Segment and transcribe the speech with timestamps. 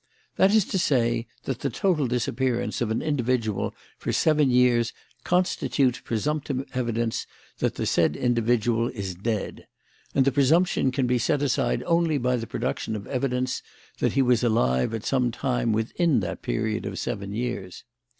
[0.35, 4.93] That is to say, that the total disappearance of an individual for seven years
[5.23, 7.27] constitutes presumptive evidence
[7.59, 9.67] that the said individual is dead;
[10.15, 13.61] and the presumption can be set aside only by the production of evidence
[13.99, 17.83] that he was alive at some time within that period of seven years.